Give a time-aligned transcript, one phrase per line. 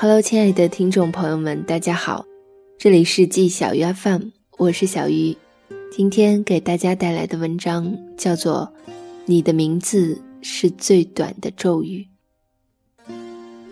[0.00, 2.24] Hello，亲爱的听众朋友们，大家好，
[2.78, 5.36] 这里是季小鱼 FM，我是小鱼。
[5.90, 8.72] 今天给大家带来的文章叫做
[9.26, 12.06] 《你的名字是最短的咒语》。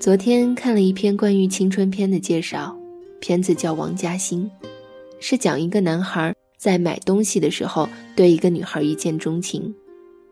[0.01, 2.77] 昨天看了一篇关于青春片的介绍，
[3.21, 4.51] 片子叫《王嘉欣》，
[5.21, 9.73] 是讲一个男孩在买东西的时候对一个女孩一见钟情，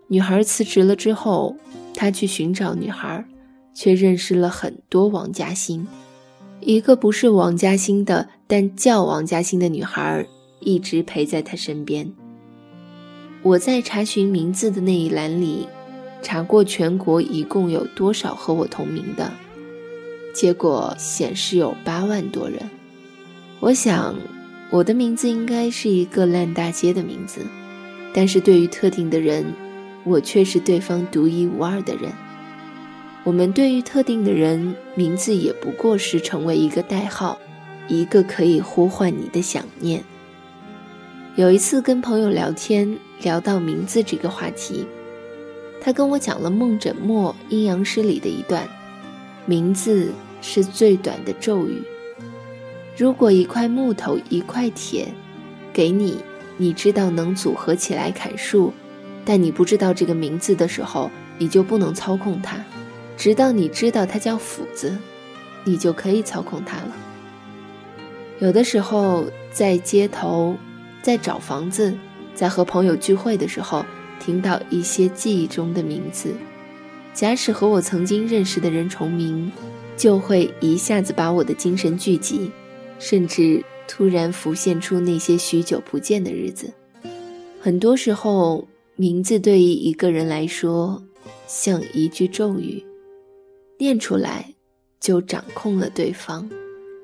[0.09, 1.55] 女孩辞职了之后，
[1.95, 3.25] 他去寻找女孩。
[3.75, 5.87] 却认识了很多王嘉欣，
[6.61, 10.25] 一个不是王嘉欣的，但叫王嘉欣的女孩
[10.61, 12.11] 一直陪在他身边。
[13.43, 15.69] 我在查询名字的那一栏里，
[16.23, 19.31] 查过全国一共有多少和我同名的，
[20.33, 22.59] 结果显示有八万多人。
[23.61, 24.15] 我想，
[24.71, 27.41] 我的名字应该是一个烂大街的名字，
[28.15, 29.45] 但是对于特定的人，
[30.05, 32.11] 我却是对方独一无二的人。
[33.25, 37.39] 我们对于特定的人名字也不过是成为一个代号，
[37.89, 40.05] 一个可以呼唤你的想念。
[41.35, 44.87] 有一次跟朋友聊天，聊到名字这个话题，
[45.81, 48.69] 他跟我讲了梦枕墨阴阳师里的一段：
[49.47, 51.83] 名字是最短的咒语。
[52.95, 55.09] 如果一块木头一块铁
[55.73, 56.19] 给你，
[56.59, 58.71] 你知道能组合起来砍树，
[59.25, 62.63] 但你不知道这个名字的时候，你就不能操控它。
[63.17, 64.97] 直到你知道它叫斧子，
[65.65, 66.97] 你就可以操控它了。
[68.41, 70.57] 有的时候在街头，
[71.03, 71.95] 在找房子，
[72.35, 73.85] 在和朋友聚会的时候，
[74.19, 76.35] 听到一些记忆中的名字，
[77.15, 79.51] 假使和我曾经认识的人重名，
[79.97, 82.51] 就会一下子把我的精神聚集，
[82.99, 86.73] 甚至突然浮现出那些许久不见的日子。
[87.61, 91.03] 很多时候，名字对于一个人来说，
[91.47, 92.85] 像一句咒语。
[93.79, 94.55] 念出来，
[95.01, 96.49] 就掌控了对方。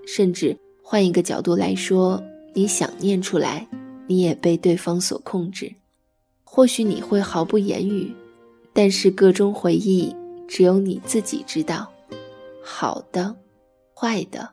[0.06, 2.22] 甚至换一个角度来说，
[2.54, 3.68] 你想念出来，
[4.06, 5.72] 你也被对方所控制。
[6.42, 8.12] 或许你会毫不言语，
[8.72, 10.14] 但是各种回忆
[10.48, 11.92] 只有你自己知道。
[12.60, 13.36] 好的，
[13.94, 14.50] 坏的，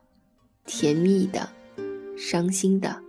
[0.64, 1.48] 甜蜜的，
[2.16, 3.02] 伤心的，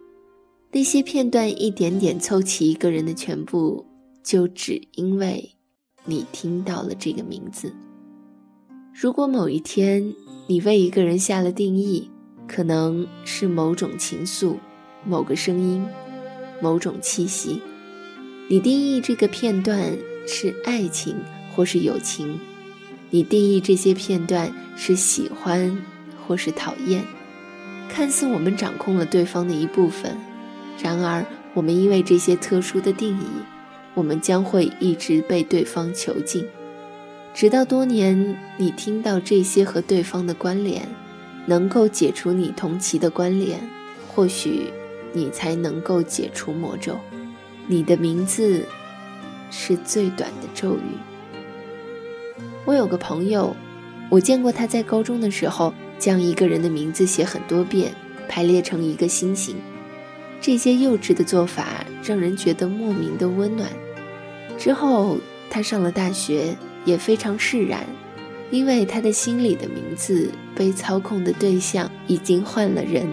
[0.72, 3.86] 那些片段一点点凑齐一个人的全部，
[4.24, 5.52] 就只因为
[6.06, 7.72] 你听到了这个名字。
[9.02, 10.14] 如果某一天
[10.48, 12.12] 你为一个人下了定义，
[12.50, 14.58] 可能是某种情愫、
[15.06, 15.86] 某个声音、
[16.62, 17.62] 某种气息，
[18.50, 21.16] 你定义这个片段是爱情
[21.56, 22.38] 或是友情，
[23.10, 25.82] 你定义这些片段是喜欢
[26.28, 27.02] 或是讨厌，
[27.88, 30.18] 看似我们掌控了对方的一部分，
[30.84, 33.24] 然而我们因为这些特殊的定义，
[33.94, 36.46] 我们将会一直被对方囚禁。
[37.34, 40.86] 直到多年，你听到这些和对方的关联，
[41.46, 43.60] 能够解除你同其的关联，
[44.08, 44.74] 或许
[45.14, 46.98] 你才能够解除魔咒。
[47.68, 48.66] 你的名字
[49.52, 50.98] 是最短的咒语。
[52.66, 53.56] 我有个朋友，
[54.10, 57.94] 我见过他在高中的时候将一个人的名字写很多遍，
[58.28, 59.56] 排列成一个心形。
[60.42, 63.70] 这些幼稚的做法让人觉得莫名的温暖。
[64.58, 65.18] 之后，
[65.50, 66.58] 他上了大学。
[66.86, 67.86] 也非常释然，
[68.52, 73.08] 因为他的心里的名字被操控的对象已经换了人。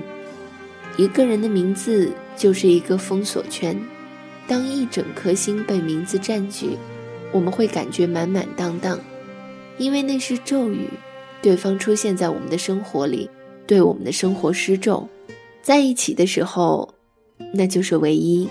[0.96, 3.78] 一个人的名字就是一个封锁圈，
[4.48, 6.70] 当一整颗心被名字占据，
[7.32, 8.98] 我们会感觉满满当当，
[9.76, 10.88] 因为那是咒语。
[11.42, 13.28] 对方出现在我们的生活里，
[13.66, 15.06] 对我们的生活施咒，
[15.62, 16.94] 在一起的时候，
[17.52, 18.48] 那就是唯一。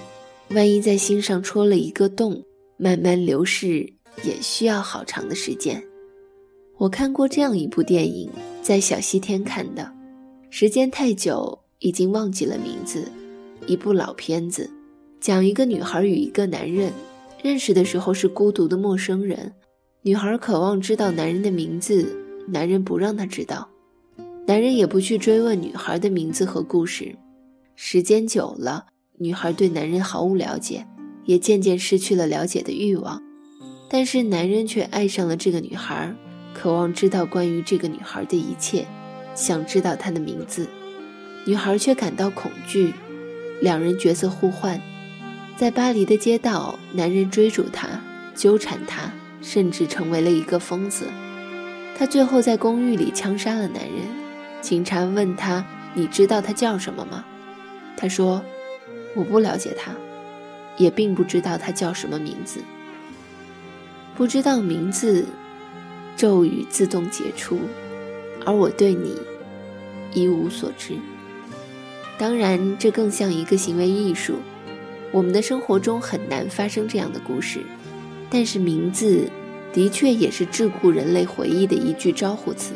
[0.50, 2.44] 万一在心上戳了一个洞，
[2.78, 3.95] 慢慢流逝。
[4.24, 5.84] 也需要好长的时间。
[6.78, 8.30] 我看过这样一部电影，
[8.62, 9.92] 在小西天看的，
[10.50, 13.10] 时间太久，已经忘记了名字。
[13.68, 14.70] 一部老片子，
[15.20, 16.92] 讲一个女孩与一个男人
[17.42, 19.54] 认识的时候是孤独的陌生人，
[20.02, 22.16] 女孩渴望知道男人的名字，
[22.48, 23.70] 男人不让她知道，
[24.46, 27.16] 男人也不去追问女孩的名字和故事。
[27.76, 28.86] 时间久了，
[29.18, 30.86] 女孩对男人毫无了解，
[31.24, 33.24] 也渐渐失去了了解的欲望。
[33.88, 36.14] 但是男人却爱上了这个女孩，
[36.54, 38.86] 渴望知道关于这个女孩的一切，
[39.36, 40.68] 想知道她的名字。
[41.46, 42.94] 女孩却感到恐惧，
[43.62, 44.82] 两人角色互换，
[45.56, 47.88] 在巴黎的街道，男人追逐她，
[48.36, 49.12] 纠缠她，
[49.42, 51.08] 甚至成为了一个疯子。
[51.98, 53.94] 他最后在公寓里枪杀了男人。
[54.60, 55.66] 警察问他
[55.96, 57.24] ：“你知道他叫什么吗？”
[57.96, 58.44] 他说
[59.16, 59.94] ：“我不了解他，
[60.78, 62.60] 也并不知道他叫什么名字。”
[64.16, 65.26] 不知道名字，
[66.16, 67.60] 咒语自动解除，
[68.46, 69.14] 而我对你
[70.14, 70.94] 一无所知。
[72.18, 74.36] 当然，这更像一个行为艺术。
[75.12, 77.60] 我们的生活中很难发生这样的故事，
[78.30, 79.30] 但是名字
[79.74, 82.72] 的确也是桎梏人类回忆的一句招呼词。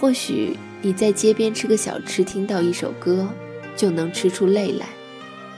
[0.00, 3.28] 或许你在街边吃个小吃，听到一首歌，
[3.76, 4.86] 就能吃出泪来；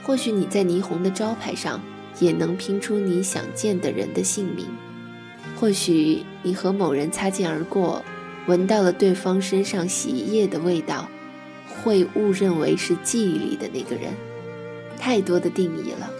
[0.03, 1.81] 或许你在霓虹的招牌上，
[2.21, 4.67] 也能拼出你想见的人的姓名；
[5.59, 8.05] 或许你和某人擦肩而过，
[8.47, 11.09] 闻到了对方身上洗衣液的味道，
[11.83, 14.13] 会误认为是记忆里的那个人。
[14.97, 16.11] 太多的定义了，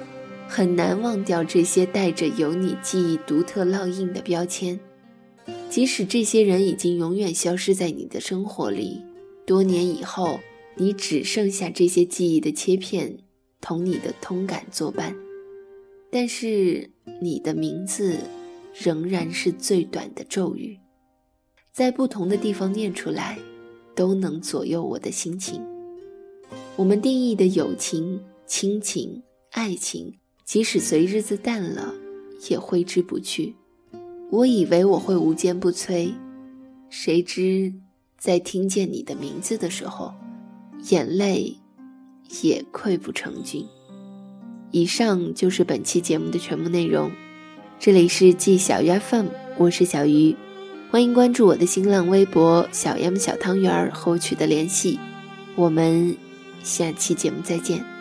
[0.48, 4.80] 很难忘掉这些带着有你记忆独特烙印的标签。
[5.70, 9.04] 即使这些人已经永远消失在你的生活里，
[9.46, 10.40] 多年以后，
[10.76, 13.20] 你只剩下这些记忆的切片，
[13.62, 15.16] 同你的通感作伴。
[16.12, 16.90] 但是
[17.22, 18.20] 你的名字，
[18.74, 20.78] 仍然是最短的咒语，
[21.72, 23.40] 在不同的地方念出来，
[23.96, 25.66] 都能左右我的心情。
[26.76, 28.22] 我们定义的友情。
[28.48, 30.14] 亲情、爱情，
[30.44, 31.94] 即使随日子淡了，
[32.50, 33.56] 也挥之不去。
[34.30, 36.14] 我以为我会无坚不摧，
[36.90, 37.74] 谁知
[38.18, 40.14] 在听见你的名字的时候，
[40.90, 41.56] 眼泪
[42.44, 43.66] 也溃不成军。
[44.72, 47.12] 以上就是本期节目的全部内容。
[47.78, 49.26] 这里是季小鱼 FM，
[49.58, 50.34] 我是小鱼，
[50.90, 54.98] 欢迎关注我的新浪微博“小 M 小汤圆儿”和我取得联系。
[55.56, 56.16] 我们
[56.64, 58.01] 下期节目再见。